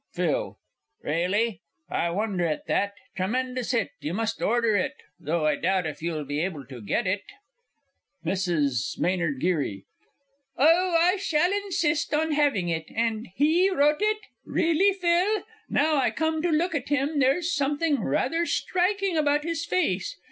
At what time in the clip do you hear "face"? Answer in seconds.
19.65-20.17